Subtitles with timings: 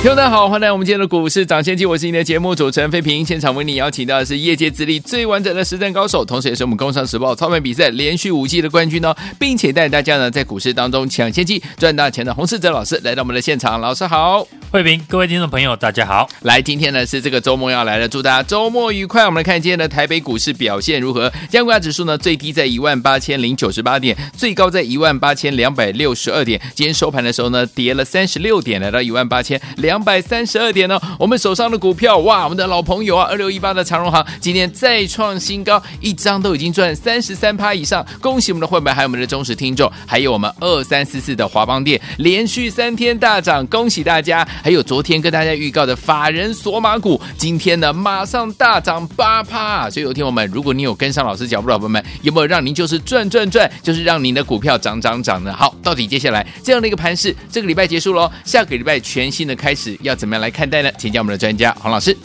[0.00, 3.26] 听众大家好，欢迎来我们今天的股市涨先机，我是你的节目主持人费平。
[3.26, 16.28] 现场为你邀请到的是业界资历最完整的实战高手，同时也是我们工商时报操盘比赛连续五季的冠军哦，并且带大家呢在股市当中抢先机赚大钱的洪世哲老师来到我们的现场，老师好，费平，各位听众朋友大家好。
[16.42, 19.26] 来，今天呢是这个周末要来了，祝大家周末愉快。
[19.26, 21.28] 我们来看今天的台北股市表现如何？
[21.50, 26.60] 加权指数呢最低在一万八千零九十八点，最高在一万八千两百六十二点。
[26.76, 44.46] 今天收盘的时候呢跌了三十六点，来到一万八千千两百三十二点呢，我们手上的股票哇，我们的老朋友啊，二六一八的长荣行今天再创新高，一张都已经赚三十三趴以上，恭喜我们的会员，还有我们的忠实听众，还有我们二三四四的华邦电连续三天大涨，恭喜大家！
[44.62, 55.54] 还有昨天跟大家预告的法人索马股，今天呢马上大涨八趴，所以有听我们，如果你有跟上老师脚步的朋友们，有没有让您就是赚赚赚，就是让您的股票涨涨涨呢？
[55.54, 60.16] 好，到底接下来这样的一个盘势，这个礼拜结束喽，下个礼拜全新新的开始要。
[60.16, 60.90] 怎么样来看待呢？
[60.98, 62.16] 请教我们的专家黄老师。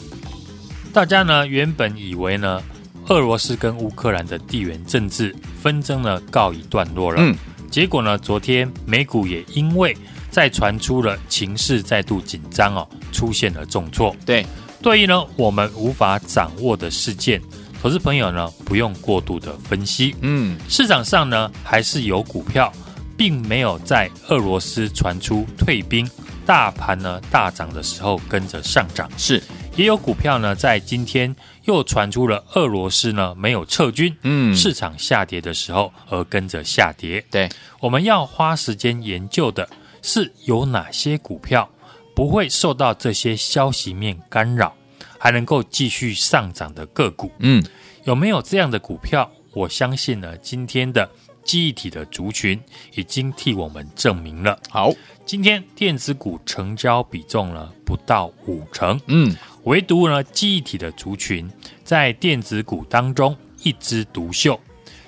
[0.92, 2.60] 大家呢原本以为呢，
[3.06, 7.22] 俄罗斯跟乌克兰的地缘政治纷争呢告一段落了。
[7.22, 7.36] 嗯。
[7.70, 9.96] 结果呢，昨天美股也因为
[10.28, 14.14] 再传出了情势再度紧张哦，出现了重挫。
[14.26, 14.44] 对。
[14.82, 17.40] 对于呢我们无法掌握的事件，
[17.80, 20.16] 投资朋友呢不用过度的分析。
[20.20, 20.58] 嗯。
[20.68, 22.72] 市场上呢还是有股票，
[23.16, 26.04] 并没有在俄罗斯传出退兵。
[26.46, 29.42] 大盘呢大涨的时候跟着上涨，是
[29.76, 37.24] 也有股票呢在今天又传出了俄罗斯呢没有撤军，嗯，市场下跌的时候而跟着下跌。
[37.30, 37.48] 对，
[37.80, 39.68] 我们要花时间研究的
[40.02, 41.68] 是有哪些股票
[42.14, 44.74] 不会受到这些消息面干扰，
[45.18, 47.32] 还能够继续上涨的个股。
[47.38, 47.64] 嗯，
[48.04, 49.30] 有没有这样的股票？
[49.52, 51.08] 我相信呢，今天的。
[51.44, 52.60] 记忆体的族群
[52.94, 54.58] 已经替我们证明了。
[54.70, 54.92] 好，
[55.24, 59.34] 今天电子股成交比重呢不到五成，嗯，
[59.64, 61.48] 唯独呢记忆体的族群
[61.84, 64.58] 在电子股当中一枝独秀。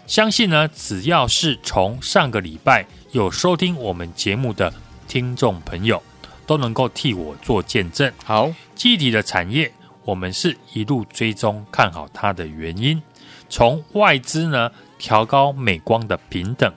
[0.07, 4.73] 相信呢，只要是从上个礼拜有收听我们节目的
[5.09, 6.01] 听众朋友，
[6.47, 8.13] 都能够替我做见证。
[8.25, 9.73] 好，记忆体的产业，
[10.07, 13.03] 我们是一路追踪看好它的原因，
[13.51, 14.73] 从外资呢。
[14.99, 16.73] 调高美光的平等，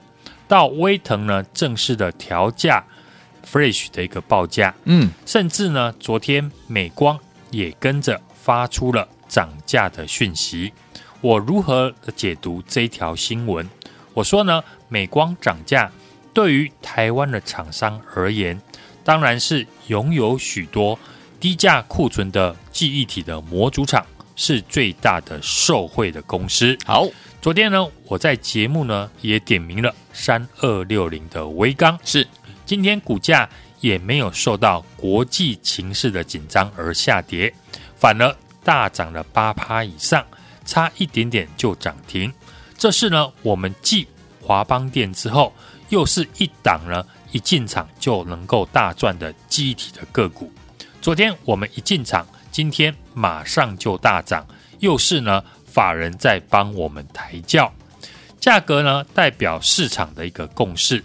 [0.46, 2.84] 到威腾呢正式的调价
[3.50, 7.18] ，Flash 的一个报价，嗯，甚至呢昨天美光
[7.50, 10.70] 也跟着发出了涨价的讯息。
[11.22, 13.66] 我如何解读这一条新闻？
[14.12, 15.90] 我说呢，美光涨价
[16.34, 18.60] 对于台湾的厂商而言，
[19.02, 20.98] 当然是拥有许多
[21.40, 24.06] 低价库存的记忆体的模组厂
[24.36, 26.78] 是最大的受惠的公司。
[26.86, 27.08] 好。
[27.42, 32.28] 昨天呢，我在节目呢也点名了三二六零的微刚，是
[32.66, 33.48] 今天股价
[33.80, 37.50] 也没有受到国际情势的紧张而下跌，
[37.96, 40.22] 反而大涨了八趴以上，
[40.66, 42.30] 差一点点就涨停。
[42.76, 44.06] 这是呢，我们继
[44.42, 45.50] 华邦电之后，
[45.88, 47.02] 又是一档呢
[47.32, 50.52] 一进场就能够大赚的记忆体的个股。
[51.00, 54.46] 昨天我们一进场，今天马上就大涨，
[54.78, 55.42] 又是呢。
[55.70, 57.72] 法人在帮我们抬轿，
[58.40, 61.04] 价格呢代表市场的一个共识。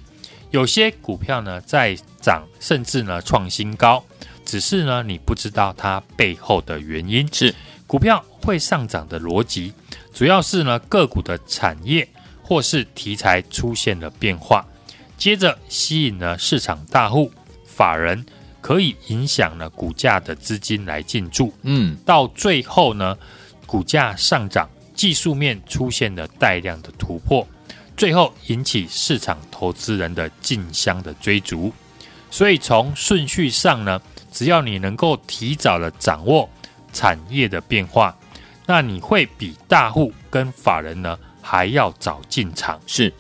[0.50, 4.04] 有些股票呢在涨，甚至呢创新高，
[4.44, 7.32] 只是呢你不知道它背后的原因。
[7.32, 7.54] 是
[7.86, 9.72] 股票会上涨的逻辑，
[10.12, 12.10] 主要是呢个股的产业
[12.42, 14.66] 或是题材出现了变化，
[15.16, 17.32] 接着吸引了市场大户、
[17.68, 18.26] 法人，
[18.66, 21.54] 可以影响了股价的资金来进驻。
[21.62, 23.16] 嗯，到最后呢。
[23.68, 27.46] 股价上涨，技术面出现了带量的突破，
[27.98, 31.74] 最后引起市场投资人的竞相的追逐。
[32.30, 34.00] 所以从顺序上呢，
[34.32, 36.48] 只要你能够提早的掌握
[36.94, 38.16] 产业的变化，
[38.68, 42.80] 那你会比大户跟法人呢还要早进场。
[42.86, 43.12] 是，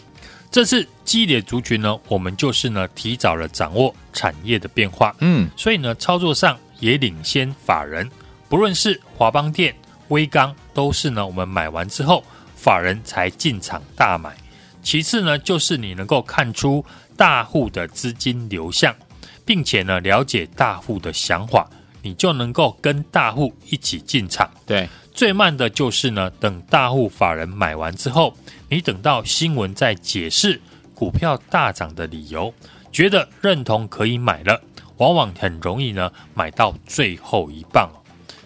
[0.55, 5.13] 这次激烈族群呢，我们就是呢提早了掌握产业的变化。
[5.19, 8.09] 嗯，所以呢操作上也领先法人，
[8.47, 9.75] 不论是华邦电。
[10.07, 12.23] 威刚都是呢，我们买完之后，
[12.55, 14.33] 法人才进场大买。
[14.81, 16.85] 其次呢，就是你能够看出
[17.17, 18.95] 大户的资金流向，
[19.43, 21.69] 并且呢，了解大户的想法，
[22.01, 24.49] 你就能够跟大户一起进场。
[24.65, 28.35] 对，最慢的就是呢，等大户法人买完之后，
[28.69, 30.59] 你等到新闻再解释
[30.93, 32.53] 股票大涨的理由，
[32.91, 34.61] 觉得认同可以买了，
[34.97, 37.89] 往往很容易呢买到最后一棒。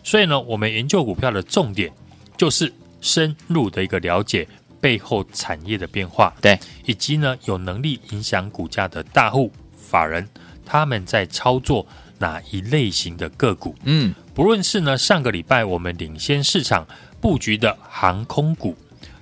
[0.04, 1.92] 所以呢，我们研究股票的重点
[2.38, 4.48] 就是深入的一个了解
[4.80, 10.30] 背后产业的变化，对，以及呢有能力影响股价的大户法人，
[10.64, 11.86] 他们在操作
[12.20, 13.76] 哪一类型的个股？
[13.84, 16.88] 嗯，不论是呢上个礼拜我们领先市场
[17.20, 18.78] 布局的航空股，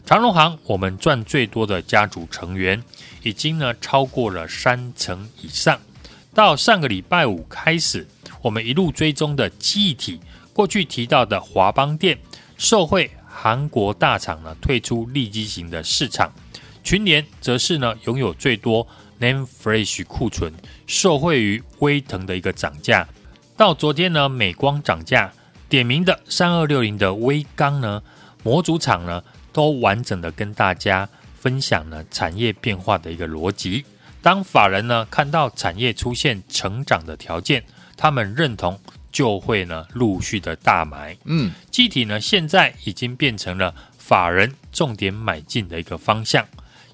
[0.06, 2.84] 长荣航，我们赚最多的家族成员
[3.24, 5.80] 已经呢超过了三成以上。
[6.34, 8.08] 到上个礼拜五开始，
[8.42, 10.20] 我们一路追踪的记忆体。
[10.54, 12.18] 过去提到的华邦电
[12.58, 16.32] 受惠韩国大厂呢退出利基型的市场，
[16.84, 18.88] 群联则是呢拥有最多
[19.19, 20.54] NAND Flash 库存，
[20.86, 23.08] 受惠于威腾的一个涨价。
[23.56, 25.31] 到昨天呢，美光涨价，
[25.68, 28.02] 点名的三二六零的威刚呢
[28.44, 31.08] 模组厂呢都完整的跟大家
[31.40, 33.86] 分享了产业变化的一个逻辑。
[34.22, 37.64] 当法人呢看到产业出现成长的条件，
[37.96, 38.80] 他们认同。
[39.10, 46.46] 就会呢陆续的大买，嗯，机体呢现在已经变成了法人重点买进的一个方向。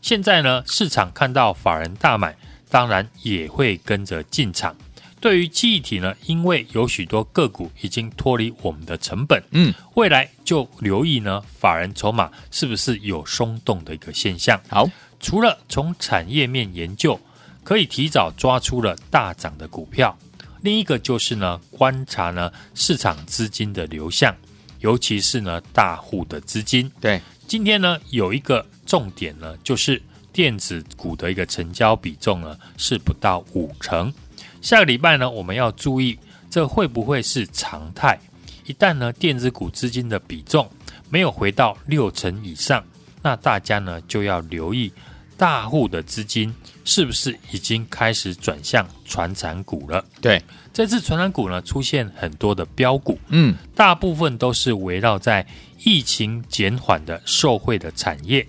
[0.03, 2.35] 现在呢市场看到法人大买，
[2.69, 4.75] 当然也会跟着进场。
[5.21, 14.59] 对于记忆体呢，因为有许多个股已经脱离我们的成本，嗯，未来就留意呢法人筹码是不是有松动的一个现象。
[14.67, 14.85] 好，
[15.21, 17.17] 除了从产业面研究，
[17.63, 20.17] 可以提早抓出了大涨的股票。
[20.59, 24.35] 另一个就是呢，观察呢市场资金的流向，
[24.81, 26.91] 尤其是呢大户的资金。
[26.99, 29.99] 对，今天呢有一个重点呢，就是
[30.31, 34.13] 电子股的一个成交比重呢是不到五成。
[34.61, 36.15] 下个礼拜呢，我们要注意
[36.47, 38.19] 这会不会是常态？
[38.67, 40.69] 一旦呢电子股资金的比重
[41.09, 42.85] 没有回到六成以上，
[43.23, 44.93] 那大家呢就要留意
[45.35, 46.53] 大户的资金。
[46.85, 50.03] 是不是已经开始转向传产股了？
[50.19, 50.39] 对，
[50.73, 55.47] 这次传产股呢出现很多的标股，嗯，大部分都是围绕在
[55.85, 58.45] 疫情减缓的受惠的产业，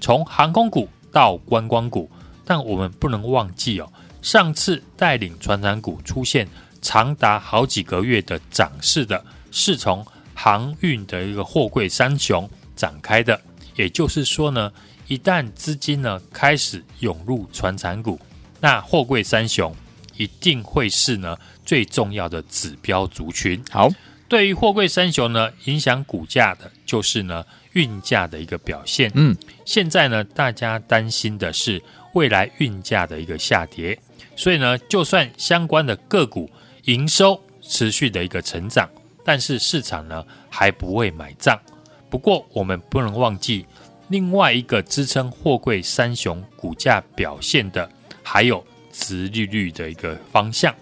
[0.00, 2.10] 从航空股到观光股。
[2.44, 6.46] 但我们不能忘记哦，上次带领船产股出现
[6.80, 13.40] 长达好几个月的涨势的，是从航运的一个货柜三雄展开的。
[13.74, 14.72] 也就是说呢。
[15.08, 18.18] 一旦资金呢开始涌入船产股，
[18.60, 19.72] 那货柜三雄
[20.16, 23.62] 一定会是呢最重要的指标族群。
[23.70, 23.88] 好，
[24.28, 29.10] 对于货柜三雄呢，影响股价的就是呢运价的一个表现。
[29.14, 31.82] 嗯，现在呢大家担心的是
[32.14, 33.98] 未来运价的一个下跌，
[34.34, 36.50] 所以呢就算相关的个股
[36.84, 38.88] 营收持续的一个成长，
[39.24, 41.60] 但是市场呢还不会买账。
[42.08, 43.66] 不过我们不能忘记。
[44.08, 47.90] 另外一个支撑货柜三雄股价表现的，
[48.22, 50.72] 还有殖利率的一个方向。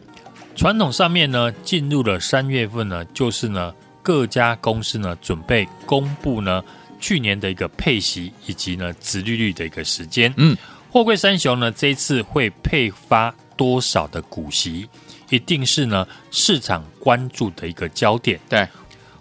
[0.55, 6.62] 传统上面呢，进入了三月份呢，就是呢各家公司呢准备公布呢
[7.01, 10.33] 去年的一个配息以及呢殖利率的一个时间。
[10.37, 10.56] 嗯，
[10.91, 14.89] 货柜三雄呢这一次会配发多少的股息，
[15.29, 18.39] 一定是呢市场关注的一个焦点。
[18.49, 18.67] 对，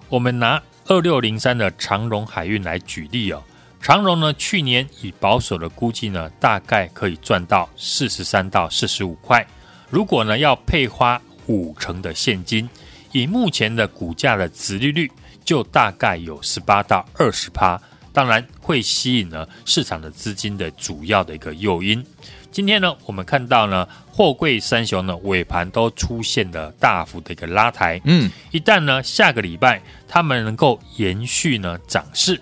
[0.10, 3.44] 我们拿二六零三的长荣海运来举例哦。
[3.82, 9.46] 长荣呢，去年以保守的估计呢，大概可以赚到四十三到四十五块。
[9.94, 12.68] 如果呢要配花五成的现金，
[13.12, 15.12] 以目前的股价的值利率，
[15.46, 17.80] 就大概有十八到二十趴。
[18.12, 22.04] 当然会吸引呢市场的资金的主要的一个诱因。
[22.52, 28.02] 今天呢，我们看到呢货柜三雄呢尾盘都出现了大幅的一个拉抬。
[28.04, 32.42] 嗯，一旦呢下个礼拜他们能够延续呢涨势。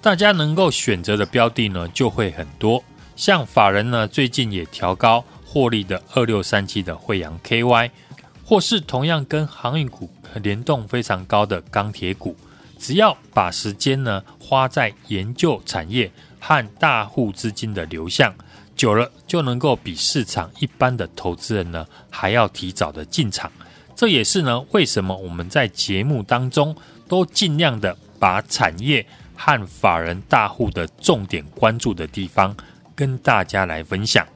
[0.00, 2.82] 大家能够选择的标的呢，就会很多。
[3.16, 5.22] 像法人呢，最近也调高
[5.56, 7.90] 获利的二六三七的惠阳 KY，
[8.44, 10.10] 或是同样跟航运股
[10.42, 12.36] 联动非常高的钢铁股，
[12.78, 18.34] 只要把时间呢花在研究产业和大户资金的流向，
[18.76, 23.50] 久了就能够比市场一般的投资人呢还要提早的进场。
[23.94, 26.76] 这也是呢为什么我们在节目当中
[27.08, 29.06] 都尽量的把产业。
[29.38, 32.56] 和法人大户的重点关注的地方，
[32.94, 34.26] 跟大家来分享，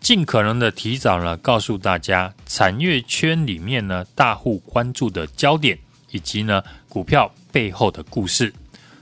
[0.00, 5.78] 尽可能的提早呢，告诉大家产业圈里面呢大户关注的焦点，
[6.10, 8.52] 以及呢股票背后的故事。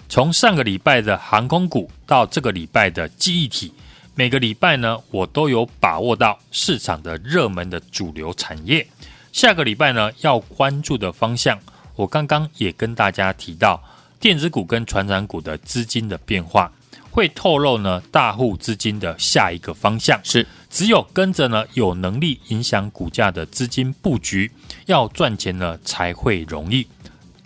[0.09, 3.73] 从上个礼拜的航空股到这个礼拜的记忆体，
[4.15, 8.87] 每个礼拜呢我都有把握到市场的热门的主流产业。
[9.33, 11.59] 下个礼拜呢要关注的方向，
[11.95, 13.83] 我刚刚也跟大家提到。
[14.21, 16.73] 电子股跟传产股的资金的变化，
[17.09, 20.21] 会透露呢大户资金的下一个方向。
[20.25, 24.51] 是，只有跟着呢有能力影响股价的资金布局，
[24.87, 26.87] 要赚钱呢才会容易。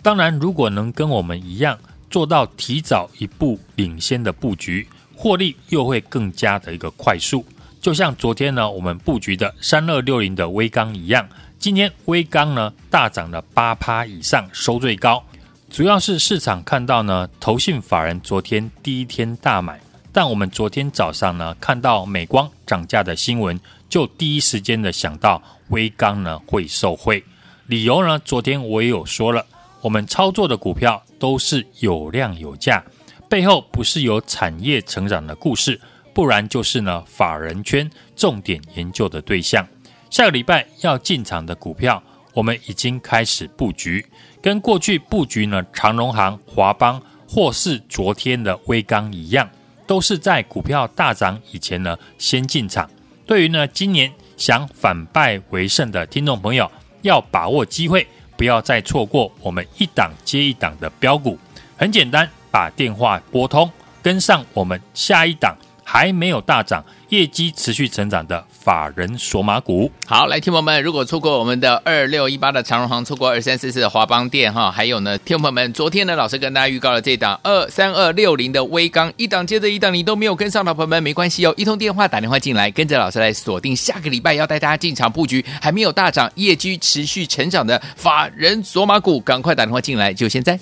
[0.01, 7.45] 当然，如果能跟我们一样做到提早一步领先的布局，获利又会更加的一个快速。
[7.79, 11.27] 就像昨天呢，我们布局的三二六零的威刚一样，
[11.57, 15.23] 今天威刚呢大涨了八趴以上，收最高。
[15.69, 19.79] 主要是市场看到呢，投信法人昨天第一天大买，
[20.13, 27.21] 但我们昨天早上呢看到美光涨价的新闻，就第一时间的想到微刚呢会受惠。
[27.65, 29.43] 理由呢，昨天我也有说了。
[29.81, 32.81] 我们操作的股票都是有量有价，
[33.27, 35.81] 背后不是有产业成长的故事，
[36.13, 39.67] 不然就是呢法人圈重点研究的对象。
[40.09, 42.01] 下个礼拜要进场的股票，
[42.33, 44.05] 我们已经开始布局，
[44.41, 49.49] 跟过去布局呢长荣航、华邦或是昨天的微刚一样，
[49.85, 52.89] 都是在股票大涨以前呢先进场。
[53.25, 56.69] 对于呢今年想反败为胜的听众朋友，
[57.01, 58.07] 要把握机会。
[58.35, 61.37] 不要再错过我们一档接一档的标股，
[61.77, 63.71] 很简单，把电话拨通，
[64.01, 69.91] 跟上我们下一档还没有大涨、业绩持续成长的法人索马股。
[70.05, 90.57] 好，来，听朋友们，如果错过我们的二六一八的长荣航，错过二三四四的华邦电哈，还有呢，听友们，昨天呢，老师跟大家预告了这档二三二六零的微刚，一档接着一档，你都没有跟上的朋友们，没关系哦，一通电话打电话进来，跟着老师来锁定下个礼拜要带大家进场布局，还没有大涨、业绩持续成长的法人索马股，赶快打电话进来，就现在。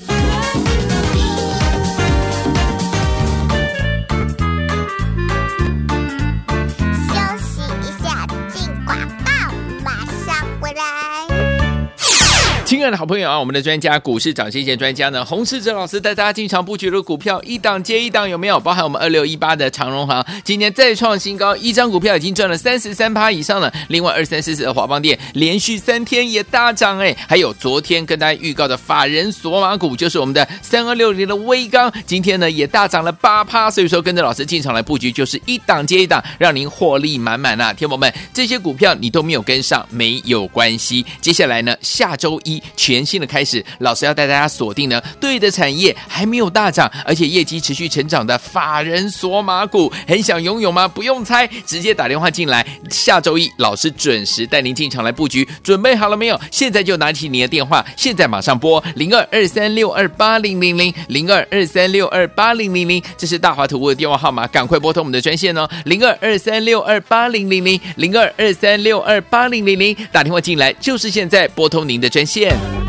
[12.71, 18.57] 亲爱的好朋友啊，我们的专家股市涨先见专家呢，洪世哲老师带大家进场布局的股票一档接一档，有没有？
[18.61, 23.69] 包含我们二六一八的长荣航，今年再创新高，一张股票已经赚了三十三趴以上了。
[23.89, 33.69] 另外二三四四的华邦电连续三天也大涨哎，还有昨天跟大家预告的法人索马股，就是我们的三二六零的威刚，今天呢也大涨了八趴。
[33.69, 37.73] 所以说跟着老师进场来布局，就是一档接一档，让您获利满满啊！
[37.73, 41.05] 天宝们，这些股票你都没有跟上，没有关系。
[41.19, 42.60] 接下来呢，下周一。
[42.75, 50.87] 全新的开始，老师要带大家锁定呢，对的产业还没有大涨，而且业绩持续成长的法人索马股，很想拥有吗？
[50.87, 52.65] 不用猜，直接打电话进来。
[52.89, 56.39] 下周一，老师准时带您进场来布局，准备好了没有？
[56.51, 72.50] 现在就拿起你的电话，现在马上拨零二二三六二八零零零零二二三六二八零零零，这是大华投顾的电话号码，赶快拨通我们的专线哦，零二二三六二八零零零零二二三六二八零零零，打电话进来就是现在，拨通您的专线。
[72.51, 72.80] in.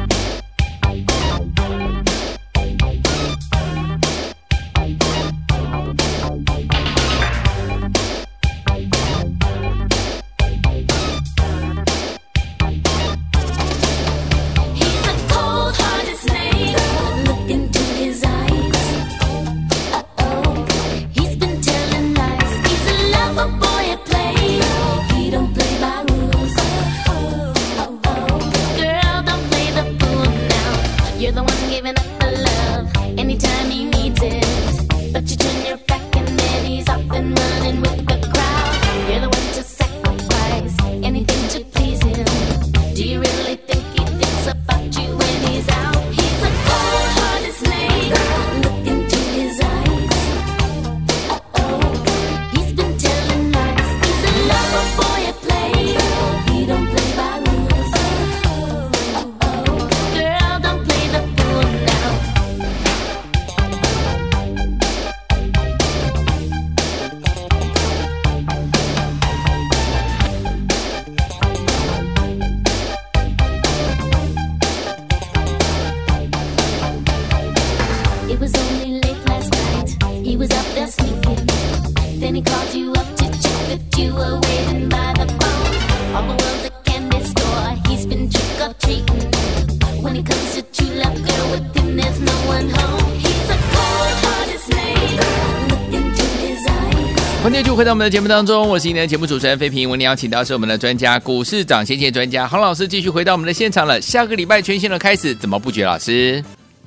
[97.43, 99.91] 欢迎继续回到我们的节目当中，我是今天的节目主持人飞平。
[99.91, 104.01] 我们邀请到是我们的专家，股市涨先见专家洪老师，继续回到我们的现场了。
[104.01, 105.83] 下个礼拜全新的开始，怎么布局？
[105.83, 106.43] 老师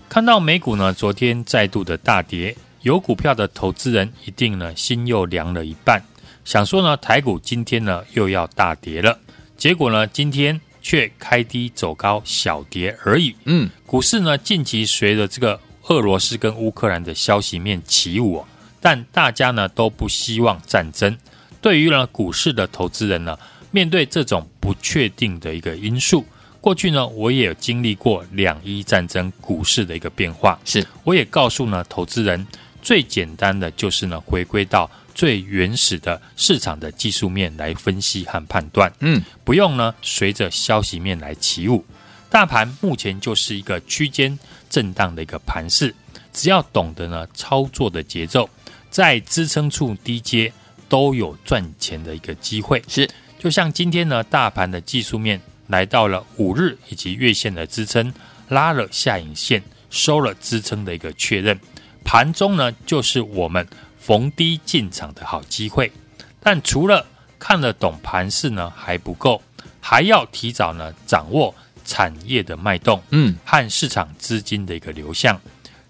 [0.08, 6.02] 看到美股呢，昨天再度的大跌，有股票的投资人一定呢心又凉了一半，
[6.46, 9.20] 想说呢台股今天呢又要大跌了，
[9.58, 13.36] 结果呢今天却开低走高，小跌而已。
[13.44, 18.42] 嗯，股市呢近期随着这个俄罗斯跟乌克兰的消息面起舞，
[18.86, 21.18] 但大家呢都不希望战争。
[21.60, 23.36] 对于呢股市的投资人呢，
[23.72, 26.24] 面对这种不确定的一个因素，
[26.62, 32.46] 过去呢我也有经历过两伊战争股市的一个变化，是我也告诉呢投资人，
[32.84, 41.84] 最简单的就是呢回归到最原始的市场的技术面来分析和判断，嗯，不用呢随着消息面来起舞。
[42.30, 44.38] 大盘目前就是一个区间
[44.70, 45.96] 震荡的一个盘势，
[46.32, 48.48] 只要懂得呢操作的节奏，
[48.96, 50.54] 在支撑处低接
[50.88, 52.82] 都有赚钱的一个机会。
[52.88, 53.06] 是，
[53.38, 58.14] 就像今天呢，大盘的技术面来到了五日以及月线的支撑，
[58.48, 61.60] 拉了下影线，收了支撑的一个确认，
[62.06, 63.68] 盘中呢就是我们
[64.00, 65.92] 逢低进场的好机会。
[66.40, 67.06] 但除了
[67.38, 69.42] 看得懂盘势呢还不够，
[69.82, 71.54] 还要提早呢掌握。
[71.84, 75.40] 产业的脉动，嗯，和市场资金的一个流向，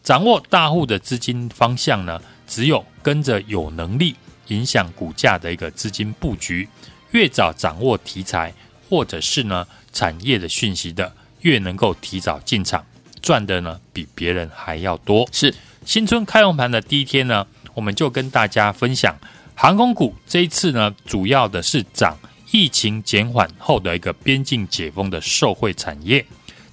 [0.03, 4.15] 掌握大户的资金方向呢，只有跟着有能力
[4.47, 6.67] 影响股价的一个资金布局，
[7.11, 8.51] 越早掌握题材
[8.89, 12.83] 或者是呢产业的讯息的，越能够提早进场，
[13.21, 15.29] 赚的呢比别人还要多。
[15.31, 15.53] 是
[15.85, 17.45] 新春开红盘的第一天呢，
[17.75, 19.15] 我们就跟大家分享
[19.53, 22.17] 航空股这一次呢，主要的是涨。
[22.51, 26.25] 疫情减缓后的一个边境解封的受惠产业，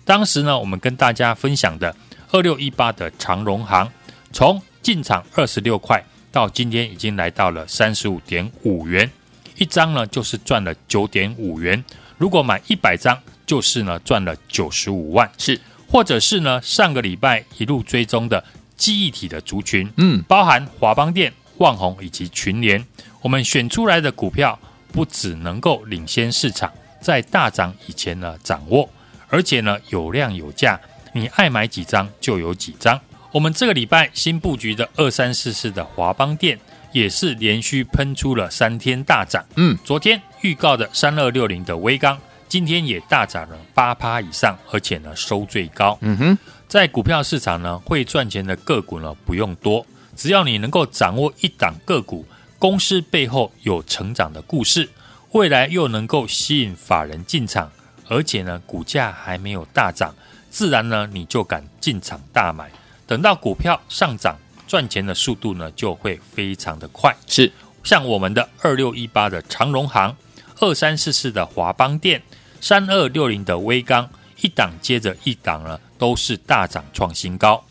[0.04, 1.94] 当时呢，我们跟大家分享的
[2.30, 3.90] 二六一八的长荣航，
[4.32, 6.00] 从进场二十六块
[6.32, 9.08] 到今天已经来到了三十五点五元
[9.56, 11.84] 一张呢，就是赚了九点五元。
[12.18, 15.30] 如果买一百张，就是呢赚了九十五万。
[15.38, 18.42] 是，或者是呢上个礼拜一路追踪的
[18.76, 22.84] 记忆体的族群，嗯，包含华邦电、旺宏以及群联，
[23.20, 24.58] 我们选出来的股票。
[24.92, 26.70] 不只能够领先市场，
[27.00, 28.86] 在大涨以前呢掌握，
[29.28, 30.78] 而且呢有量有价，
[31.14, 33.00] 你爱买几张就有几张。
[33.32, 36.58] 我们这个礼拜新布局的二三四四的华邦店
[36.92, 39.42] 也是连续喷出了三天大涨。
[39.56, 45.96] 嗯，昨天预告的三二六零的威刚，今天也大涨了八趴以上，而且呢收最高。
[46.02, 52.26] 嗯哼，在股票市场呢会赚钱的个股呢不用多，只要你能够掌握一档个股。
[52.58, 54.88] 公司背后有成长的故事，
[55.30, 57.72] 未来又能够吸引法人进场，
[58.08, 60.14] 而且呢，股价还没有大涨，
[60.50, 62.70] 自然呢，你就敢进场大买。
[63.12, 67.14] 等到股票上涨，赚钱的速度呢，就会非常的快。
[67.26, 67.52] 是
[67.84, 70.16] 像我们的二六一八的长荣行，
[70.60, 72.22] 二三四四的华邦电，
[72.58, 74.08] 三二六零的威刚，
[74.40, 77.62] 一档接着一档呢，都是大涨创新高。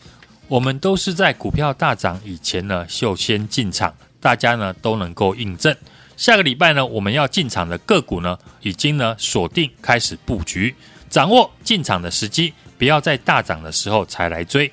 [0.46, 3.92] 我们都是在股票大涨以前呢，就先进场。
[4.20, 5.76] 大家呢都能够印证，
[6.16, 10.72] 下个礼拜呢我们要进场的个股呢，已经呢锁定开始布局，
[11.10, 14.70] 掌握进场的时机，不要在大涨的时候才来追，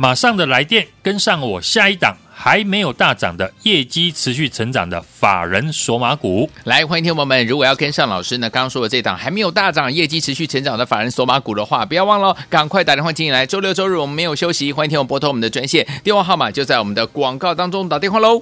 [0.00, 6.48] 马上的来电跟上我下一档还没有大涨的业绩持续成长的法人索马股。
[6.62, 13.44] 来，欢迎听众朋友们，如果要跟上老师呢，刚刚说的这档还没有大涨、业绩持续成长的法人索马股的话，不要忘了赶快打电话进来。
[13.44, 18.40] 周六周日我们没有休息，欢迎听众拨通我们的专线，电话号码就在我们的广告当中，打电话喽。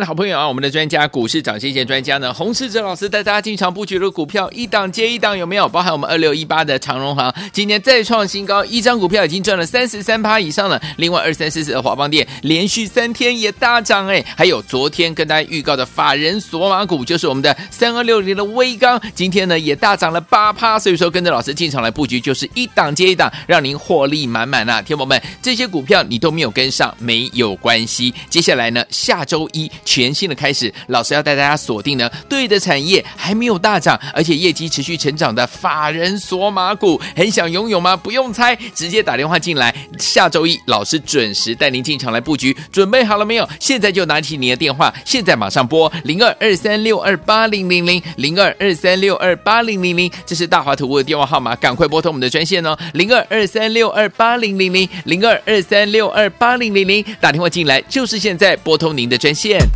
[0.00, 5.68] 的好朋友啊，我们的专家股市涨先见专家呢，洪世哲老师带大家进场布局的股票一档接一档，有没有？
[5.68, 10.80] 包含我们二六一八的长荣行，今天再创新高，一张股票已经赚了三十三趴以上了。
[10.96, 20.78] 另外二三四四的华邦电连续三天也大涨哎，还有昨天跟大家预告的法人索马股，就是我们的三二六零的威刚，今天呢也大涨了八趴。
[20.78, 24.82] 所以说跟着老师进场来布局，就是一档接一档，让您获利满满啊！
[24.82, 28.12] 天友们，这些股票你都没有跟上，没有关系。
[28.28, 29.70] 接下来呢，下周一。
[29.84, 37.96] 全新的开始，老师要带大家锁定呢，对的产业还没有大涨，而且业绩持续成长的法人索马股，很想拥有吗？
[37.96, 39.74] 不用猜，直接打电话进来。
[39.98, 43.48] 下周一老师准时带您进场来布局，准备好了没有？
[43.60, 59.73] 现在就拿起你的电话，现在马上拨零二二三六二八零零零零二二三六二八零零零，这是大华图的电话号码，赶快拨通我们的专线哦，零二二三六二八零零零零二二三六二八零零零，打电话进来就是现在，拨通您的专线。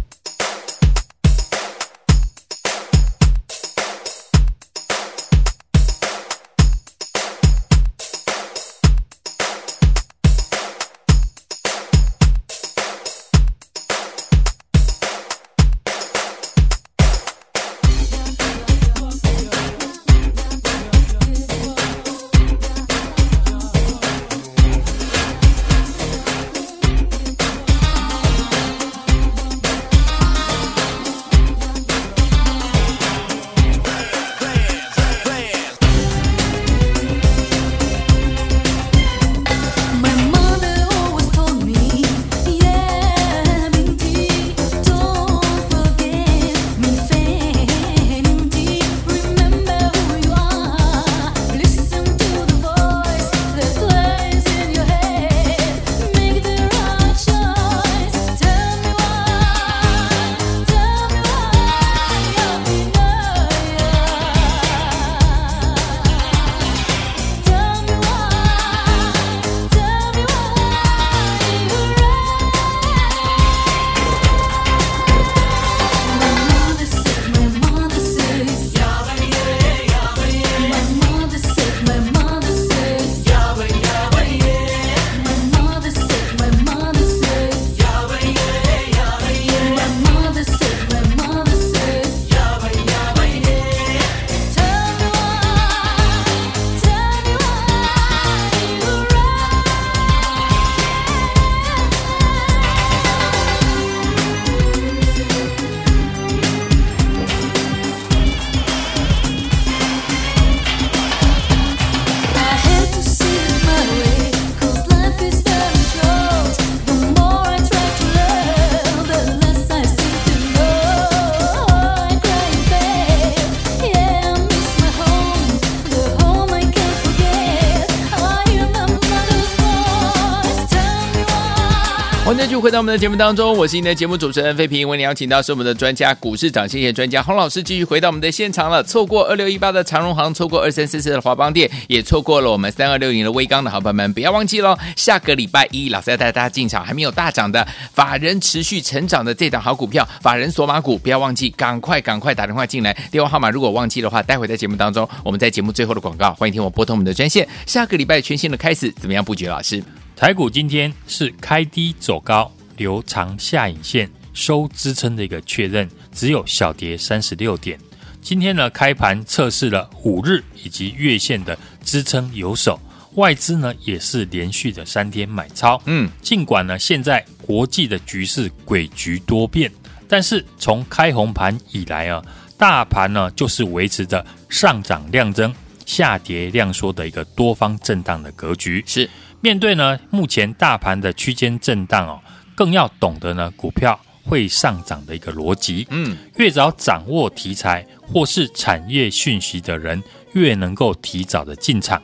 [132.69, 138.83] 回到我们的节目当中，我是您的节目主持人费平，为您邀请到是我们的专家股市涨跌专家洪老师，继续回到我们的现场了。
[138.83, 157.49] 错过二六一八的长荣行，错过二三四四的华邦电，也错过了我们三二六零的威刚的好朋友们，不要忘记喽，下个礼拜一老师要带大家进场，还没有大涨的法人持续成长的这档好股票，法人索马股，不要忘记，赶快赶快打电话进来，电话号码如果忘记的话，待会在节目当中，我们在节目最后的广告，欢迎听我拨通我们的专线。
[157.65, 159.47] 下个礼拜全新的开始，怎么样布局？
[159.47, 159.83] 老师？
[160.15, 167.79] 台股今天是开低走高，留长下影线，收支撑的一个确认，只有小跌三十六点。
[168.23, 172.81] 今天呢，开盘测试了五日以及月线的支撑有手，
[173.15, 175.81] 外资呢也是连续的三天买超。
[175.85, 179.71] 嗯，尽管呢现在国际的局势诡局多变，
[180.09, 182.25] 但是从开红盘以来啊，
[182.57, 188.83] 大盘呢就是维持着上涨量增、下跌量缩的一个多方震荡的格局。
[188.87, 189.09] 是。
[189.41, 192.21] 面对呢，目前大盘的区间震荡哦，
[192.59, 195.87] 更要懂得呢，股票会上涨的一个逻辑。
[195.91, 202.03] 嗯，越早掌握题材或是产业讯息的人，越能够提早的进场，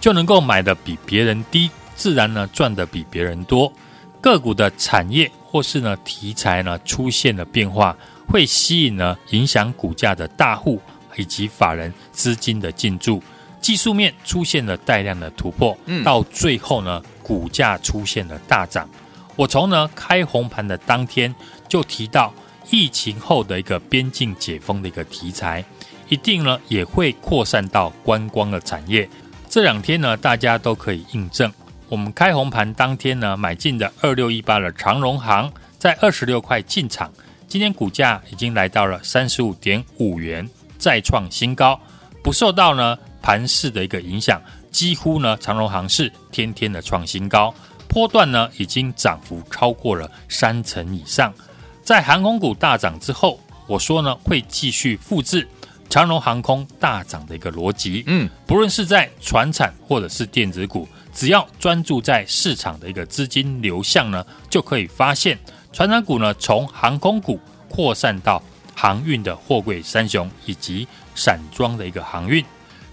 [0.00, 3.72] 就能够买的比别人低，自然呢赚的比别人多。
[4.20, 7.96] 个股的产业或是呢题材呢出现了变化，
[8.26, 10.80] 会吸引呢影响股价的大户
[11.16, 13.22] 以及法人资金的进驻。
[13.60, 18.88] 技术面出现了带量的突破，嗯，到最后呢，股价出现了大涨。
[19.36, 21.32] 我从呢开红盘的当天
[21.68, 22.32] 就提到，
[22.70, 25.64] 疫情后的一个边境解封的一个题材，
[26.08, 29.08] 一定呢也会扩散到观光的产业。
[29.48, 31.52] 这两天呢，大家都可以印证。
[31.88, 37.12] 我们开红盘当天呢，买进的二六一八的长荣航，在二十六块进场，
[37.46, 41.78] 今天股价已经来到了三十五点五元，再创新高，
[42.22, 42.98] 不受到呢。
[43.22, 47.52] 盘势的一个影响，几乎呢，长荣航是天天的创新高，
[47.88, 51.32] 波段呢已经涨幅超过了三成以上。
[51.82, 55.46] 在航空股大涨之后，我说呢会继续复制
[55.88, 58.02] 长荣航空大涨的一个逻辑。
[58.06, 65.38] 嗯，不论是在船产或者是电子股，只要专注在市场的一个资金流向呢，就可以发现
[65.72, 68.42] 船产股呢从航空股扩散到
[68.74, 72.44] 航运的货柜三雄以及散装的一个航运。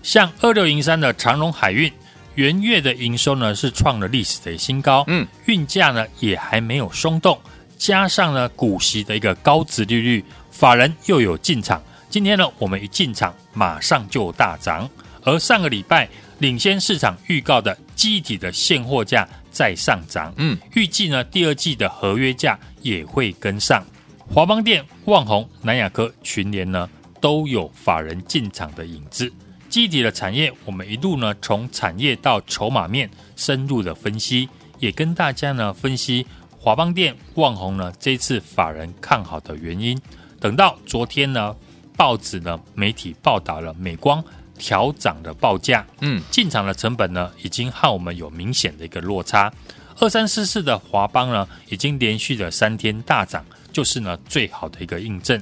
[0.04, 1.92] 像二六零三的长荣海运，
[2.36, 7.40] 元月的营收呢是创了历史的新高，嗯，运价呢也还没有松动，
[7.78, 14.90] 加上呢股息的一个高值利率，法人又有进场，今天呢我们一进场马上就大涨，
[15.24, 23.86] 而上个礼拜领先市场预告的记忆体的现货价在上涨，嗯，预计呢第二季的合约价也会跟上，
[24.28, 26.90] 华邦电、旺宏、南亚科、群联呢
[27.22, 29.32] 都有法人进场的影子。
[29.74, 36.24] 基底的产业，我们一路呢从产业到筹码面深入的分析，也跟大家呢分析
[36.60, 40.00] 华邦电、旺宏呢这次法人看好的原因。
[40.40, 41.56] 等到昨天呢，
[41.98, 44.24] 报纸呢媒体报道了美光
[44.60, 49.52] 调涨的报价，嗯，进场的成本呢已经和我们有明显的一个落差。
[49.98, 55.42] 二三四四的华邦呢已经连续的三天大涨，就是呢最好的一个印证。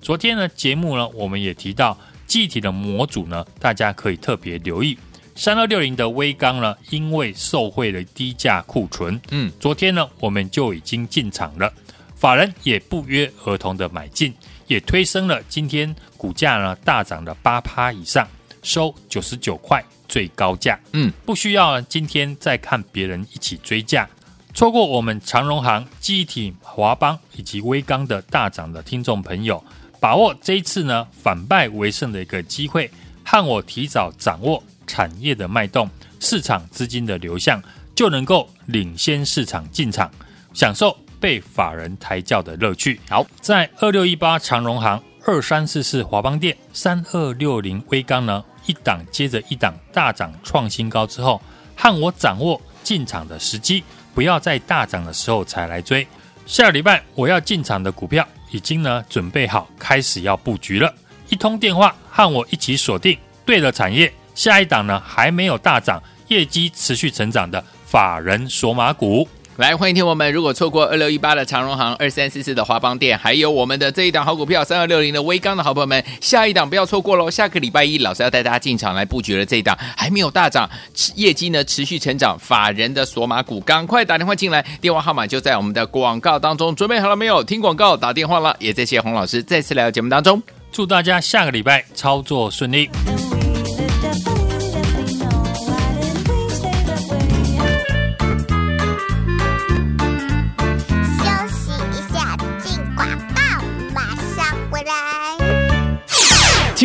[0.00, 1.98] 昨天呢节目呢我们也提到。
[2.32, 4.96] 记忆体的模组呢，大家可以特别留意。
[5.34, 11.70] 三二六零的微钢呢，因为受惠了低价库存，嗯，昨天呢我们就已经进场了，
[12.16, 14.32] 法人也不约而同的买进，
[14.66, 18.26] 也推升了今天股价呢大涨了八趴以上，
[18.62, 24.08] 收九十九块最高价，嗯，不需要今天再看别人一起追价，
[24.54, 29.62] 错过我们长荣行、记忆体、华邦以及微钢的大涨的听众朋友。
[30.02, 32.90] 把握这一次呢反败为胜的一个机会，
[33.24, 35.88] 和我提早掌握产业的脉动、
[36.18, 37.62] 市场资金的流向，
[37.94, 40.10] 就能够领先市场进场，
[40.52, 42.98] 享受被法人抬轿的乐趣。
[43.08, 51.40] 好，在二六一八长荣行、二三四四华邦店、三二六零威刚呢，一档接着一档大涨创新高之后，
[51.76, 53.84] 和我掌握进场的时机，
[54.16, 56.04] 不要在大涨的时候才来追。
[56.44, 58.26] 下个礼拜我要进场的股票。
[58.52, 60.94] 已经呢准备好开始要布局了，
[61.28, 69.26] 一通电话和我一起锁定对的产业，下一档呢还没有大涨，业绩持续成长的法人索马股。
[69.58, 77.30] 来，欢迎听我们，如果错过二六一八的长荣行、二三四四的华邦电，还有我们的这一档好股票三二六零的威刚的好朋友们，下一档不要错过喽！
[77.30, 80.68] 下个礼拜一，老师要带大家进场来布局了这一档还没有大涨，
[81.16, 87.44] 业绩呢持续成长，法人的索马股，赶快打电话进来，电话号码就在我们的广告当中，准备好了没有？
[87.44, 92.88] 听广告打电话了，也谢谢洪老师再次来到节目当中，祝大家下个礼拜操作顺利。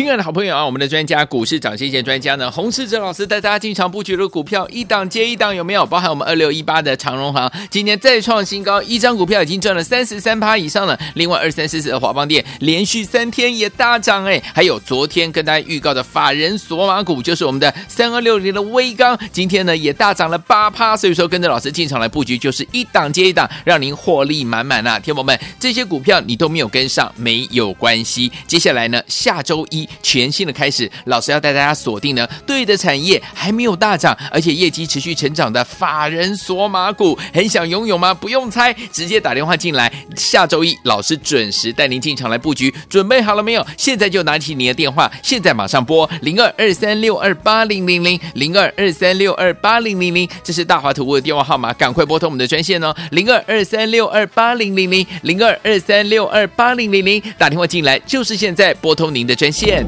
[0.08, 5.84] 亲爱的好朋友啊，我们的专家股市涨先线专家呢，洪世哲老师带大家进场布局的股票一档接一档，有没有？
[5.84, 10.98] 包含我们二六一八的长荣行，今年再创新高，一张股票已经赚了三十三趴以上了。
[11.12, 20.96] 另外二三四四的华邦电连续三天也大涨哎，还有昨天跟大家预告的法人索马股，就是我们的三二六零的威刚，今天呢也大涨了八趴。
[20.96, 24.98] 所以说跟着老师进场来布局，就是一档接一档，让您获利满满啊！
[24.98, 28.32] 天宝们，这些股票你都没有跟上，没有关系。
[28.46, 38.12] 接下来呢，下周一全新的开始，老师要带大家锁定呢对的产业，还没有大涨，而且业绩持续成长的法人索马股，很想拥有吗？
[38.12, 39.92] 不用猜，直接打电话进来。
[40.16, 43.66] 下周一老师准时带您进场来布局，准备好了没有？
[43.76, 59.87] 现在就拿起你的电话，现在马上拨零二二三六二八零零零零二二三六二八零零零，这是大华图物的电话号码，赶快拨通我们的专线哦，零二二三六二八零零零零二二三六二八零零零，打电话进来就是现在，拨通您的专线。